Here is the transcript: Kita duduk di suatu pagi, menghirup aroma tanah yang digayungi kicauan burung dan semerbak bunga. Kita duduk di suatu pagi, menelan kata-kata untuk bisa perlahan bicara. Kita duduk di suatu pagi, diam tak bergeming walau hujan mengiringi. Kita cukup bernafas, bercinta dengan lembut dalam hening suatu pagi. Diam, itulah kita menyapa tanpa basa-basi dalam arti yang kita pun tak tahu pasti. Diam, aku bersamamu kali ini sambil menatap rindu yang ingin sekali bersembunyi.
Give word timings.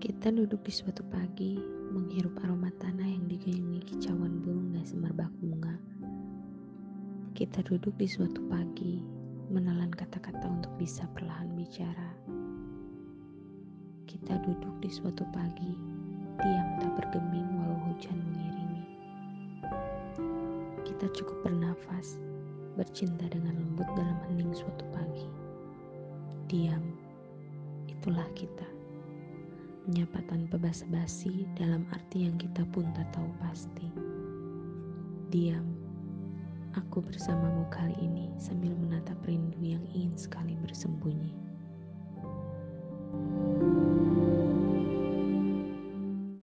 Kita 0.00 0.32
duduk 0.32 0.64
di 0.64 0.72
suatu 0.72 1.04
pagi, 1.12 1.60
menghirup 1.92 2.32
aroma 2.40 2.72
tanah 2.80 3.04
yang 3.04 3.28
digayungi 3.28 3.84
kicauan 3.84 4.40
burung 4.40 4.72
dan 4.72 4.80
semerbak 4.88 5.28
bunga. 5.44 5.76
Kita 7.36 7.60
duduk 7.60 7.92
di 8.00 8.08
suatu 8.08 8.40
pagi, 8.48 9.04
menelan 9.52 9.92
kata-kata 9.92 10.48
untuk 10.48 10.72
bisa 10.80 11.04
perlahan 11.12 11.52
bicara. 11.52 12.16
Kita 14.08 14.40
duduk 14.40 14.80
di 14.80 14.88
suatu 14.88 15.28
pagi, 15.36 15.76
diam 16.40 16.68
tak 16.80 16.96
bergeming 16.96 17.60
walau 17.60 17.92
hujan 17.92 18.16
mengiringi. 18.16 18.84
Kita 20.80 21.12
cukup 21.12 21.44
bernafas, 21.44 22.16
bercinta 22.72 23.28
dengan 23.28 23.52
lembut 23.52 23.88
dalam 23.92 24.16
hening 24.32 24.56
suatu 24.56 24.88
pagi. 24.96 25.28
Diam, 26.48 26.96
itulah 27.84 28.24
kita 28.32 28.79
menyapa 29.88 30.20
tanpa 30.28 30.60
basa-basi 30.60 31.48
dalam 31.56 31.86
arti 31.92 32.28
yang 32.28 32.36
kita 32.36 32.64
pun 32.72 32.88
tak 32.92 33.08
tahu 33.12 33.28
pasti. 33.40 33.88
Diam, 35.30 35.64
aku 36.74 37.00
bersamamu 37.04 37.64
kali 37.70 37.94
ini 38.02 38.32
sambil 38.36 38.74
menatap 38.76 39.16
rindu 39.24 39.60
yang 39.62 39.84
ingin 39.94 40.16
sekali 40.18 40.58
bersembunyi. 40.60 41.49